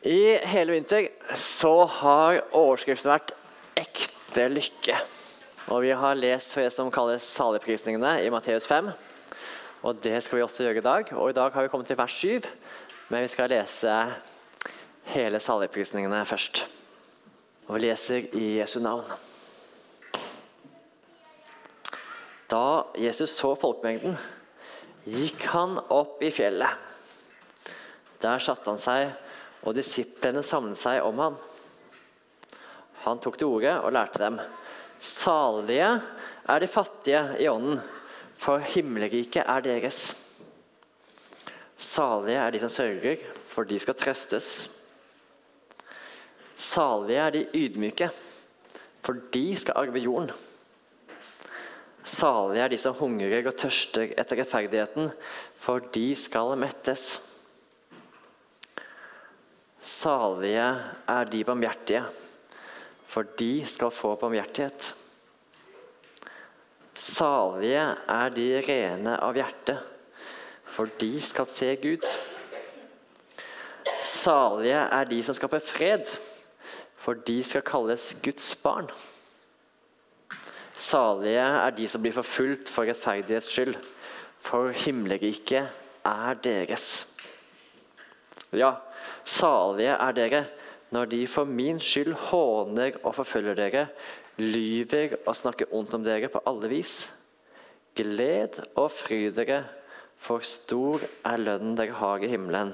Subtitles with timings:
[0.00, 3.32] I hele vinter så har overskriften vært
[3.76, 4.96] 'ekte lykke'.
[5.68, 8.92] Og Vi har lest det som kalles saligprisningene i Matteus 5.
[9.82, 11.12] Og Det skal vi også gjøre i dag.
[11.12, 12.42] Og I dag har vi kommet til vers 7,
[13.10, 14.14] men vi skal lese
[15.04, 16.66] hele saligprisningene først.
[17.68, 19.04] Og vi leser i Jesu navn.
[22.50, 24.18] Da Jesus så folkemengden,
[25.06, 26.70] gikk han opp i fjellet.
[28.22, 29.12] Der satte han seg
[29.64, 31.38] og disiplene samlet seg om ham.
[33.04, 34.40] Han tok til orde og lærte dem.
[35.00, 35.90] Salige
[36.50, 37.80] er de fattige i ånden,
[38.40, 40.10] for himmelriket er deres.
[41.80, 44.68] Salige er de som sørger, for de skal trøstes.
[46.56, 48.10] Salige er de ydmyke,
[49.00, 50.32] for de skal arve jorden.
[52.04, 55.08] Salige er de som hungrer og tørster etter rettferdigheten,
[55.56, 57.16] for de skal mettes.
[59.80, 60.66] Salige
[61.08, 62.04] er de barmhjertige,
[63.06, 64.94] for de skal få barmhjertighet.
[66.94, 69.78] Salige er de rene av hjerte,
[70.68, 72.04] for de skal se Gud.
[74.04, 76.04] Salige er de som skaper fred,
[77.00, 78.90] for de skal kalles Guds barn.
[80.76, 83.80] Salige er de som blir forfulgt for rettferdighets skyld,
[84.44, 85.72] for himmelriket
[86.04, 87.06] er deres.
[88.52, 88.74] Ja,
[89.24, 90.44] salige er dere
[90.90, 93.86] når de for min skyld håner og forfølger dere,
[94.40, 96.94] lyver og snakker ondt om dere på alle vis.
[97.94, 99.64] Gled og fry dere,
[100.20, 102.72] for stor er lønnen dere har i himmelen.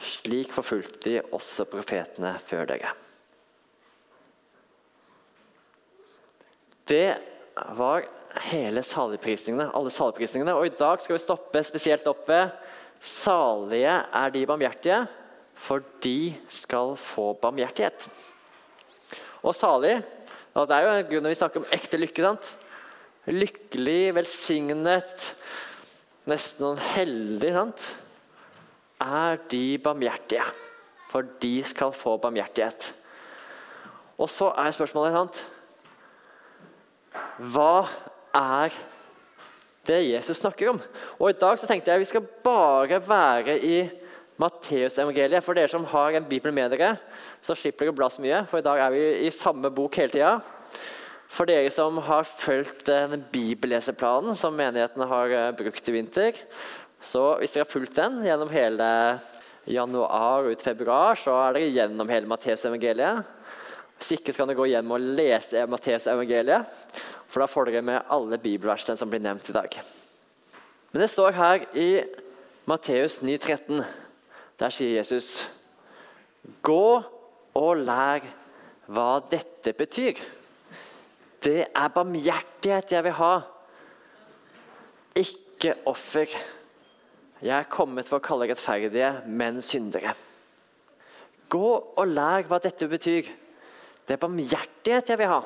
[0.00, 2.94] Slik forfulgte de også profetene før dere.
[6.86, 7.16] Det
[7.76, 8.04] var
[8.46, 10.54] hele saligprisningene, alle saligprisningene.
[10.54, 12.52] Og i dag skal vi stoppe spesielt opp ved
[13.02, 15.02] Salige er de barmhjertige,
[15.56, 18.06] for de skal få barmhjertighet.
[19.42, 19.98] Og salig
[20.56, 22.22] og Det er jo en grunn når vi snakker om ekte lykke.
[22.22, 22.46] sant?
[23.26, 25.24] Lykkelig, velsignet,
[26.24, 27.94] nesten heldig, sant?
[28.96, 30.46] er de barmhjertige,
[31.10, 32.94] for de skal få barmhjertighet.
[34.16, 35.42] Og så er spørsmålet sant?
[37.52, 37.84] Hva
[38.32, 38.72] er
[39.86, 40.80] det Jesus snakker om.
[41.18, 43.76] Og I dag så tenkte jeg vi skal bare være i
[44.40, 45.44] Matteusevangeliet.
[45.44, 46.96] For dere som har en bibel med dere,
[47.44, 48.42] så slipper dere å bla så mye.
[48.50, 50.34] For i dag er vi i samme bok hele tida.
[51.32, 56.38] For dere som har fulgt den bibelleseplanen som menigheten har eh, brukt i vinter,
[57.02, 58.88] så hvis dere har fulgt den gjennom hele
[59.66, 63.34] januar og ut februar, så er dere gjennom hele Matteusevangeliet.
[63.96, 66.80] Hvis ikke så kan dere gå hjem og lese Matteusevangeliet.
[67.32, 69.80] For da får dere med alle bibelversene som blir nevnt i dag.
[70.92, 71.90] Men det står her i
[72.68, 73.82] Matteus 9,13.
[74.58, 75.48] Der sier Jesus
[76.62, 77.02] Gå
[77.56, 78.24] og lær
[78.86, 80.20] hva dette betyr.
[81.42, 83.32] Det er barmhjertighet jeg vil ha,
[85.16, 86.30] ikke offer.
[87.42, 90.14] Jeg er kommet for å kalle rettferdige, men syndere.
[91.50, 93.28] Gå og lær hva dette betyr.
[94.06, 95.42] Det er barmhjertighet jeg vil ha.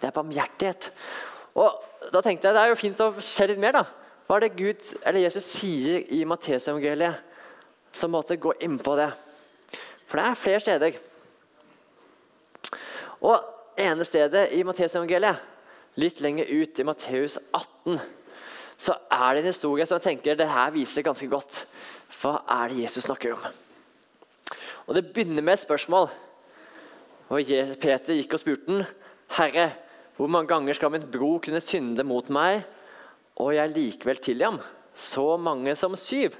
[0.00, 0.90] Det er barmhjertighet.
[1.60, 3.72] Og da tenkte jeg Det er jo fint å se litt mer.
[3.72, 3.84] da.
[4.26, 7.29] Hva er det Gud, eller Jesus sier i Matteusevangeliet
[7.92, 9.10] som måtte gå inn på det?
[10.06, 10.98] For det er flere steder.
[13.20, 15.46] Og ene stedet i Matteusevangeliet,
[16.00, 18.00] litt lenger ut i Matteus 18,
[18.80, 21.64] så er det en historie som jeg tenker det her viser ganske godt
[22.20, 23.44] hva er det Jesus snakker om.
[24.88, 26.08] Og Det begynner med et spørsmål.
[27.30, 28.84] Og Peter gikk og spurte den,
[29.30, 29.70] 'Herre,
[30.16, 32.64] hvor mange ganger skal min bror kunne synde mot meg,
[33.36, 34.58] og jeg likevel tilgi ham?
[34.94, 36.34] Så mange som syv.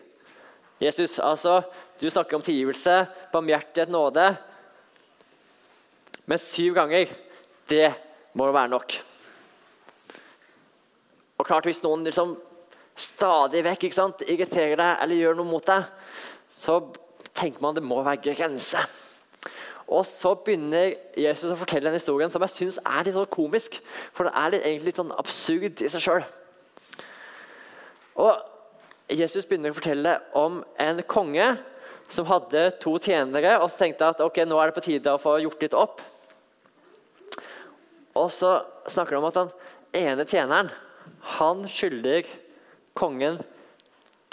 [0.81, 1.61] Jesus, altså,
[2.01, 3.03] du snakker om tilgivelse,
[3.33, 4.31] barmhjertighet, nåde.
[6.27, 7.13] Men syv ganger,
[7.69, 7.91] det
[8.33, 8.97] må jo være nok.
[11.39, 12.37] Og klart, Hvis noen liksom
[13.01, 15.87] stadig vekk ikke sant, irriterer deg eller gjør noe mot deg,
[16.61, 16.81] så
[17.37, 18.83] tenker man det må være grense.
[19.91, 23.81] Og så begynner Jesus å fortelle en historie som jeg syns er litt sånn komisk.
[24.15, 26.29] For det er litt, egentlig litt sånn absurd i seg sjøl.
[29.11, 31.47] Jesus begynner å fortelle om en konge
[32.11, 35.23] som hadde to tjenere, og så tenkte at ok, nå er det på tide å
[35.23, 36.03] få gjort litt opp.
[38.19, 38.61] Og så
[38.91, 39.51] snakker de om at den
[40.03, 40.71] ene tjeneren
[41.39, 42.27] han skylder
[42.99, 43.39] kongen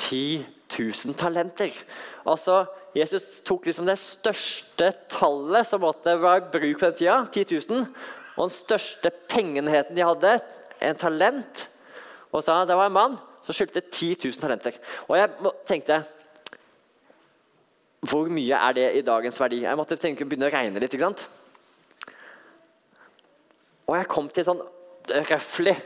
[0.02, 1.74] 10 000 talenter.
[2.28, 2.66] Altså,
[2.98, 7.62] Jesus tok liksom det største tallet som måtte være i bruk på den tida, 10
[7.70, 7.88] 000,
[8.38, 10.38] og den største pengenheten de hadde,
[10.78, 11.66] en talent.
[12.30, 14.76] Og sa det var en mann som skyldte 10 000 talenter.
[15.08, 16.02] Og jeg tenkte
[18.08, 19.64] hvor mye er det i dagens verdi?
[19.64, 20.94] Jeg måtte tenke, begynne å regne litt.
[20.94, 21.24] ikke sant?
[23.88, 24.62] Og jeg kom til sånn
[25.08, 25.78] røftlig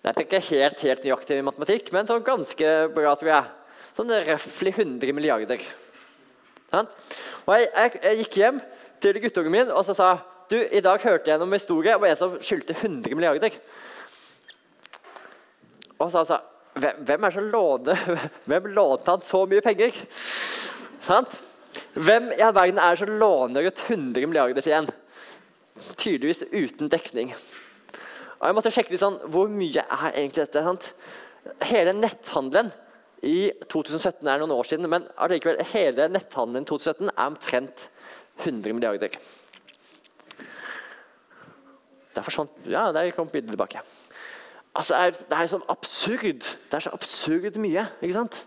[0.00, 3.48] Det er ikke helt, helt nøyaktig i matematikk, men sånn ganske bra, tror jeg.
[3.98, 5.64] Sånn røftlig 100 milliarder.
[6.70, 6.88] Sånn?
[7.42, 8.60] Og jeg, jeg, jeg, gikk hjem
[9.02, 10.10] til guttungen min og så sa
[10.46, 13.58] du, i dag hørte jeg noen historie om en som skyldte 100 milliarder.
[15.98, 16.38] Og så sa
[16.76, 18.00] hvem, er som låner
[18.48, 19.96] Hvem lånte han så mye penger?
[21.06, 21.36] Sant?
[21.96, 24.90] Hvem i all verden er det som låner ut 100 milliarder til en?
[25.96, 27.34] Tydeligvis uten dekning.
[28.36, 30.64] Og jeg måtte sjekke litt sånn, Hvor mye er egentlig dette?
[30.64, 30.90] Sant?
[31.68, 32.72] Hele netthandelen
[33.24, 37.86] i 2017 er noen år siden, men allikevel, hele netthandelen i 2017 er omtrent
[38.44, 39.16] 100 milliarder.
[42.16, 43.80] Der forsvant Ja, der kom bildet tilbake.
[44.76, 46.44] Altså, Det er sånn absurd.
[46.44, 47.86] Det er så absurd mye.
[48.02, 48.44] ikke sant?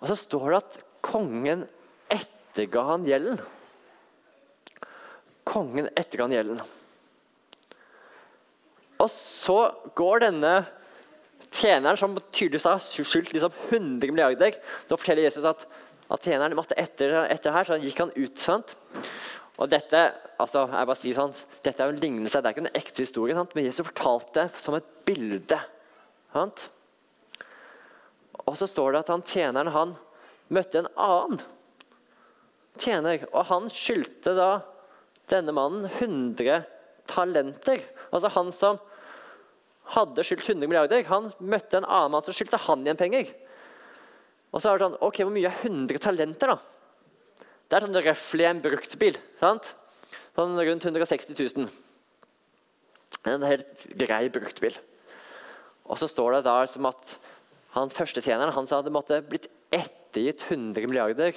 [0.00, 1.66] Og så står det at kongen
[2.12, 3.40] etterga han gjelden.
[5.48, 6.62] Kongen etterga han gjelden.
[8.98, 9.58] Og så
[9.98, 10.54] går denne
[11.54, 14.56] tjeneren, som tydeligvis har skyldt liksom 100 milliarder
[14.88, 15.66] Så forteller Jesus at,
[16.10, 18.38] at tjeneren måtte etter, etter her, så gikk han ut.
[18.38, 18.74] sant?
[19.58, 20.00] Og dette
[20.38, 23.02] altså, jeg bare sier sånn, dette er jo en lignelse, det er ikke en ekte
[23.02, 23.54] historie, sant?
[23.56, 25.58] men Jesus fortalte det som et bilde.
[26.34, 26.68] Sant?
[28.44, 29.96] Og så står det at han tjeneren han
[30.54, 31.42] møtte en annen
[32.78, 34.50] tjener, og han skyldte da
[35.28, 36.62] denne mannen 100
[37.10, 37.82] talenter.
[38.12, 38.78] Altså han som
[39.96, 43.32] hadde skyldt 100 milliarder, han møtte en annen mann som skyldte han igjen penger.
[44.52, 46.77] Og så er det sånn, ok, Hvor mye er 100 talenter, da?
[47.68, 49.18] Det er sånn røftlig en bruktbil.
[49.42, 49.74] sant?
[50.32, 51.68] Sånn rundt 160 000.
[53.28, 54.78] En helt grei bruktbil.
[55.84, 57.18] Og så står det da som at
[57.74, 61.36] han førstetjeneren han sa det måtte blitt ettergitt 100 milliarder.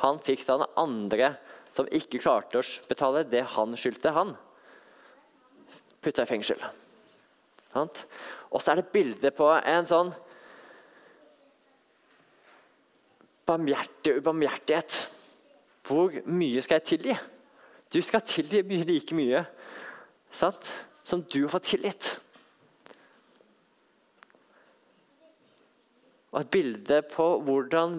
[0.00, 1.34] Han fikk da den andre
[1.74, 4.32] som ikke klarte å betale det han skyldte han,
[6.00, 6.58] putta i fengsel.
[7.76, 10.10] Og så er det bilde på en sånn
[13.46, 15.19] barmhjertighet.
[15.90, 17.18] Hvor mye skal jeg tilgi?
[17.90, 19.44] Du skal tilgi mye, like mye
[20.30, 20.70] sant?
[21.02, 22.10] som du har fått tilgitt.
[26.30, 27.96] Og et bilde på hvordan,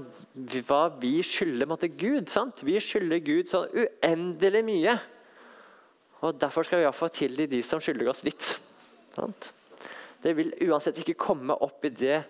[0.69, 2.29] hva vi skylder måtte Gud.
[2.31, 2.61] Sant?
[2.63, 4.95] Vi skylder Gud så uendelig mye.
[6.21, 8.53] Og Derfor skal vi iallfall tilgi de som skylder oss litt.
[9.17, 9.51] Sant?
[10.23, 12.21] Det vil uansett ikke komme opp i det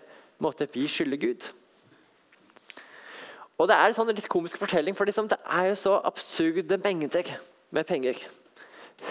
[0.42, 1.46] måte vi skylder Gud.
[3.62, 6.78] Og Det er en sånn litt komisk fortelling, for liksom, det er jo så absurde
[6.82, 7.28] mengder
[7.70, 8.18] med penger.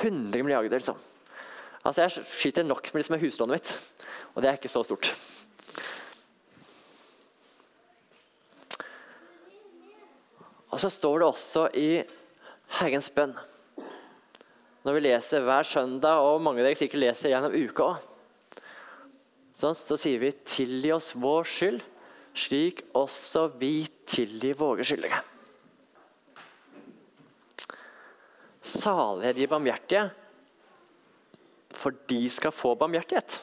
[0.01, 0.97] 100 milliarder, liksom.
[1.85, 3.71] Altså, Jeg skyter nok med, liksom, med huslånet mitt,
[4.35, 5.13] og det er ikke så stort.
[10.67, 12.03] Og så står det også i
[12.81, 13.37] Herrens bønn.
[14.83, 17.93] Når vi leser hver søndag, og mange av dere sikkert leser gjennom uka
[19.55, 21.83] så, så sier vi 'tilgi oss vår skyld',
[22.37, 25.19] slik også vi tilgir våre skyldige.
[28.61, 30.03] Salig er de barmhjertige,
[31.75, 33.39] for de skal få barmhjertighet.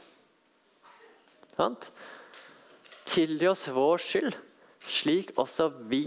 [3.08, 4.36] Tilgi oss vår skyld,
[4.86, 6.04] slik også vi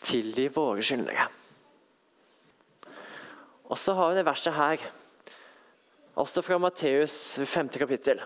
[0.00, 1.28] tilgir våre skyldige.
[3.68, 4.88] Og så har vi det verset her,
[6.18, 7.68] også fra Matteus 5.
[7.78, 8.22] kapittel,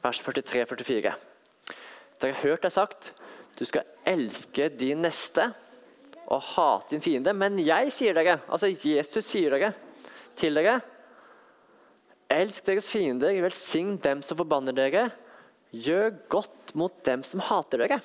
[0.00, 1.16] vers 43-44.
[2.22, 3.10] Dere har hørt det sagt
[3.56, 5.48] du skal elske din neste
[6.26, 7.32] og hate din fiende.
[7.32, 9.72] Men jeg sier dere, altså Jesus sier dere
[10.36, 10.80] til dere
[12.26, 15.04] Elsk deres fiender, velsign dem som forbanner dere.
[15.70, 18.00] Gjør godt mot dem som hater dere.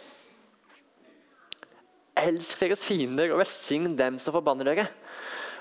[2.21, 4.85] Elsk deres fiender og velsign dem som forbanner dere.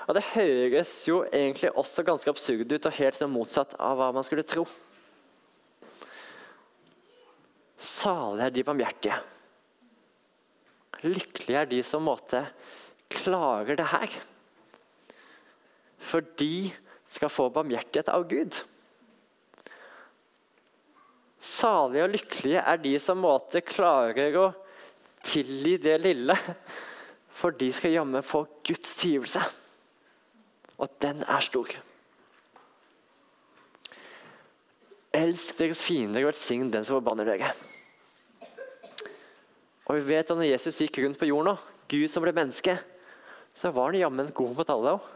[0.05, 4.11] Og Det høres jo egentlig også ganske absurd ut og helt sånn motsatt av hva
[4.13, 4.67] man skulle tro.
[7.81, 9.17] Salig er de barmhjertige.
[11.01, 12.43] Lykkelige er de som måte
[13.11, 14.17] klarer det her.
[16.01, 16.71] For de
[17.09, 18.57] skal få barmhjertighet av Gud.
[21.41, 24.51] Salige og lykkelige er de som måte klarer å
[25.25, 26.37] tilgi det lille.
[27.33, 29.41] For de skal jammen få Guds tilgivelse.
[30.81, 31.73] Og den er stor.
[35.17, 37.51] Elsk deres fiender og velsign den som forbanner dere.
[39.91, 41.57] Og vi vet at når Jesus gikk rundt på jorden,
[41.91, 42.77] Gud som ble menneske,
[43.51, 45.09] så var han jammen god mot alle òg.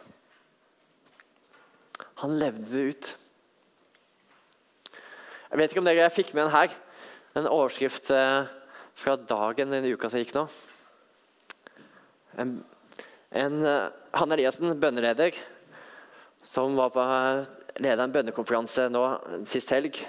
[2.26, 3.12] Han levde ut.
[5.48, 6.76] Jeg vet ikke om dere fikk med den her.
[7.40, 8.52] En overskrift eh,
[9.00, 10.44] fra dagen den uka som gikk nå.
[12.36, 12.58] en,
[13.32, 15.40] en uh, Hanne Eliassen, bønneleder,
[16.44, 17.48] som var på uh,
[17.80, 19.08] leda en bønnekonferanse nå
[19.48, 20.04] sist helg,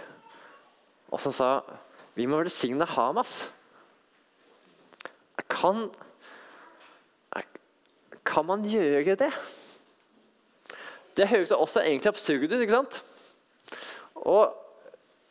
[1.06, 1.50] og som sa
[2.18, 3.44] vi må velsigne Hamas.
[5.44, 5.90] Kan,
[8.24, 9.30] kan man gjøre det?
[11.16, 12.56] Det høres også egentlig absurd ut.
[12.56, 13.00] ikke sant?
[14.16, 14.38] Å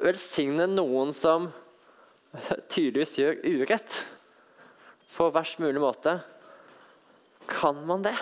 [0.02, 1.50] velsigne noen som
[2.74, 4.00] tydeligvis gjør urett
[5.16, 6.20] på verst mulig måte.
[7.50, 8.16] Kan man det?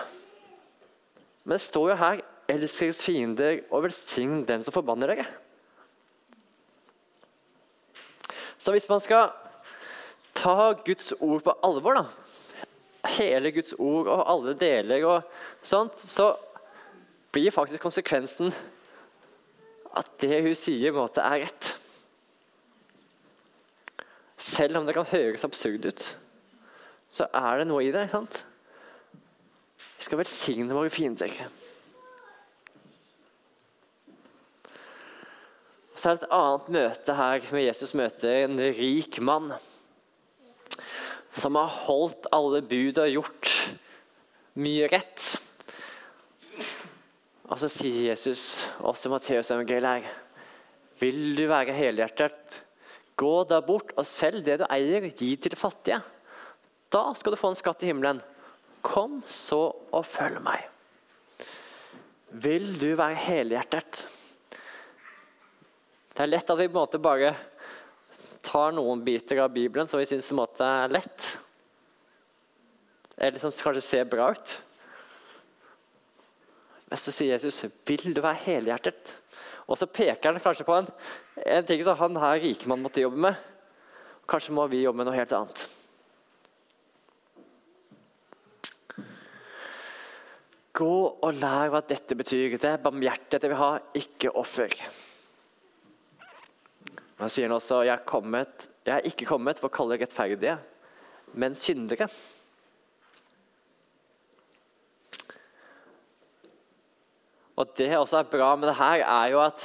[1.44, 5.26] Men det står jo her 'elsk deres fiender og velsign dem som forbanner dere'.
[8.58, 9.32] Så hvis man skal
[10.44, 12.04] ta Guds ord på alvor, da,
[13.16, 16.34] hele Guds ord og alle deler og sånt, så
[17.34, 18.52] blir faktisk konsekvensen
[19.94, 21.70] at det hun sier, på en måte er rett.
[24.44, 26.06] Selv om det kan høres absurd ut,
[27.14, 28.04] så er det noe i det.
[28.04, 28.40] ikke sant?
[29.94, 31.30] Vi skal velsigne våre fiender.
[35.94, 39.54] Så er det et annet møte her med Jesus møter en rik mann.
[41.34, 43.54] Som har holdt alle bud og gjort
[44.62, 45.32] mye rett.
[47.50, 50.20] Og så sier Jesus også i Matteus evangeliet her
[51.02, 52.60] Vil du være helhjertet,
[53.18, 56.00] gå da bort og selg det du eier, gi til fattige.
[56.94, 58.22] Da skal du få en skatt i himmelen.
[58.84, 60.62] Kom så og følg meg.
[62.30, 64.04] Vil du være helhjertet?
[66.14, 67.32] Det er lett at vi på en måte bare
[68.44, 71.32] tar noen biter av Bibelen som vi syns er lett.
[73.16, 74.58] Eller som kanskje ser bra ut.
[76.90, 79.14] Men så sier Jesus, 'Vil du være helhjertet?'
[79.66, 80.86] Og så peker han kanskje på en,
[81.46, 83.34] en ting som han her rikemannen måtte jobbe med.
[84.28, 85.64] Kanskje må vi jobbe med noe helt annet.
[90.74, 92.58] Gå og lær hva dette betyr.
[92.58, 94.74] Det er barmhjertighet jeg vil ha, ikke offer.
[97.24, 100.58] Han sier også jeg er, kommet, jeg er ikke kommet for å kalle rettferdige,
[101.40, 102.04] men syndere.
[107.56, 109.64] Og det også er bra med det her, er jo at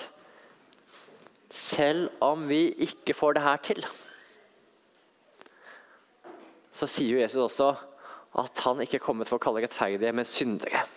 [1.51, 3.83] selv om vi ikke får det her til,
[6.71, 7.73] så sier jo Jesus også
[8.39, 10.87] at han ikke er kommet for å kalle rettferdige, men syndere.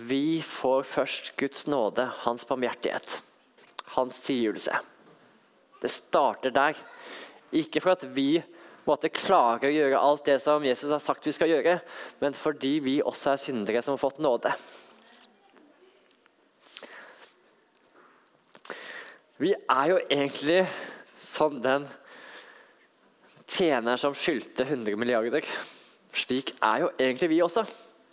[0.00, 3.18] Vi får først Guds nåde, hans barmhjertighet,
[3.96, 4.78] hans tilgivelse.
[5.82, 6.78] Det starter der.
[7.52, 8.40] Ikke for at vi
[8.86, 11.78] måtte klare å gjøre alt det som Jesus har sagt vi skal gjøre,
[12.22, 14.54] men fordi vi også er syndere som har fått nåde.
[19.40, 20.62] Vi er jo egentlig
[21.20, 21.86] som den
[23.48, 25.46] tjeneren som skyldte 100 milliarder.
[26.12, 27.64] Slik er jo egentlig vi også.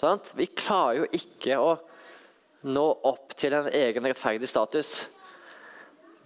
[0.01, 0.31] Sant?
[0.37, 1.75] Vi klarer jo ikke å
[2.67, 5.07] nå opp til en egen rettferdig status.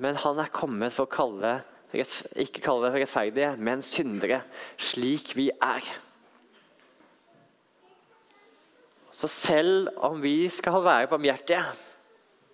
[0.01, 1.59] Men han er kommet for å kalle,
[1.93, 4.41] ikke kalle det rettferdige, men syndere,
[4.81, 5.85] slik vi er.
[9.15, 11.61] Så selv om vi skal være barmhjertige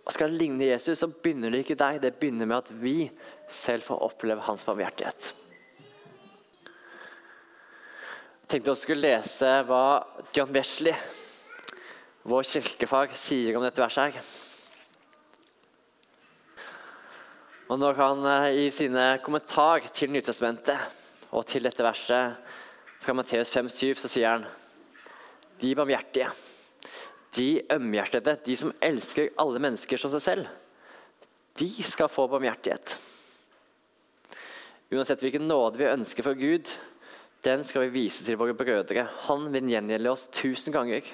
[0.07, 2.01] og skal ligne Jesus, så begynner det ikke der.
[2.03, 3.09] Det begynner med at vi
[3.47, 5.33] selv får oppleve hans barmhjertighet
[8.47, 10.95] tenkte jeg skulle lese hva John Wesley,
[12.27, 14.15] vår kirkefag, sier om dette verset.
[14.15, 14.23] her.
[17.67, 20.79] Og Når han eh, i sine kommentar til Nytestamentet
[21.35, 22.39] og til dette verset
[23.03, 24.47] fra Matteus 5,7, så sier han
[25.59, 26.31] de barmhjertige,
[27.35, 30.47] de ømhjertede, de som elsker alle mennesker som seg selv,
[31.59, 32.95] de skal få barmhjertighet.
[34.93, 36.71] Uansett hvilken nåde vi ønsker fra Gud,
[37.45, 39.05] den skal vi vise til våre brødre.
[39.27, 41.05] Han vil gjengjelde oss tusen ganger.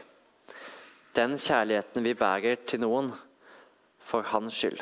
[1.14, 3.12] Den kjærligheten vi bærer til noen
[4.02, 4.82] for hans skyld.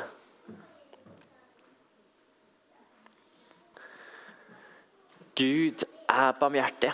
[5.36, 6.92] Gud er barmhjertig.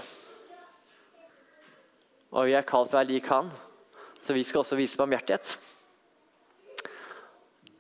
[2.31, 3.49] Og vi er kalt for å være lik han,
[4.23, 5.57] så vi skal også vise barmhjertighet.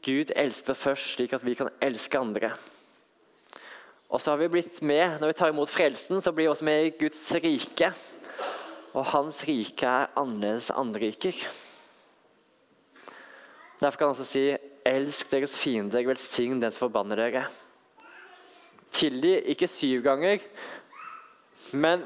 [0.04, 2.54] Gud elsker først slik at vi kan elske andre.
[4.08, 6.64] Og så har vi blitt med, Når vi tar imot frelsen, så blir vi også
[6.64, 7.92] med i Guds rike.
[8.96, 11.36] Og hans rike er annerledes andre riker.
[13.78, 14.56] Derfor kan han også si
[14.88, 17.44] elsk deres fiender, velsign den som forbanner dere.
[18.90, 20.42] Tilgi ikke syv ganger,
[21.76, 22.02] men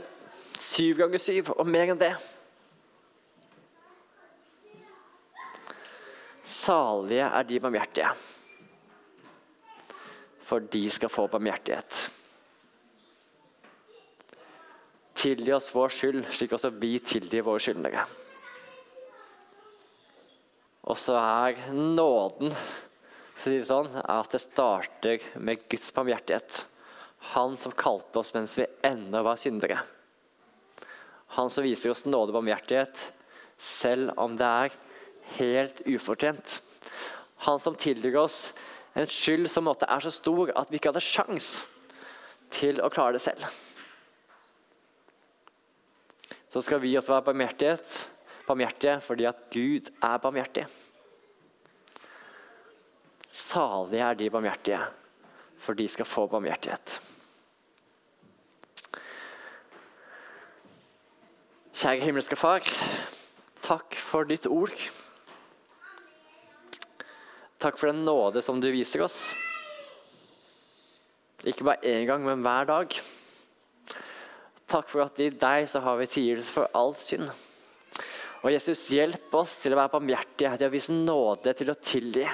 [0.58, 2.12] syv ganger syv, og mer enn det.
[6.42, 8.10] Salige er de barmhjertige
[10.52, 12.02] for de skal få barmhjertighet.
[15.22, 18.04] tilgi oss vår skyld, slik også vi tilgir våre skyldnere.
[20.90, 26.62] Og så er nåden for å si det sånn, at det starter med Guds barmhjertighet.
[27.34, 29.78] Han som kalte oss mens vi ennå var syndere.
[31.38, 33.06] Han som viser oss nåde og barmhjertighet
[33.62, 34.76] selv om det er
[35.38, 36.58] helt ufortjent.
[37.46, 38.48] Han som tilgir oss
[38.94, 41.54] en skyld som måtte er så stor at vi ikke hadde sjans
[42.52, 43.46] til å klare det selv.
[46.52, 47.30] Så skal vi også være
[48.44, 50.66] barmhjertige fordi at Gud er barmhjertig.
[53.32, 54.80] Salige er de barmhjertige,
[55.56, 56.98] for de skal få barmhjertighet.
[61.72, 62.68] Kjære himmelske Far,
[63.64, 64.76] takk for ditt ord.
[67.62, 69.28] Takk for den nåde som du viser oss.
[71.46, 72.96] Ikke bare én gang, men hver dag.
[74.72, 77.30] Takk for at i deg så har vi tilgivelse for all synd.
[78.42, 82.26] Og Jesus, hjelp oss til å være barmhjertige, til å vise nåde, til å tilgi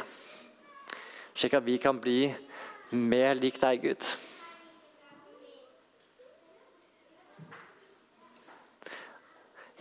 [1.39, 2.27] slik at vi kan bli
[2.91, 4.09] mer lik deg, Gud.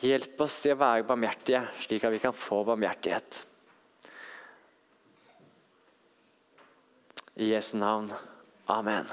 [0.05, 3.41] Hjelp oss til å være barmhjertige, slik at vi kan få barmhjertighet.
[7.39, 8.11] I Jesu navn.
[8.67, 9.05] Amen.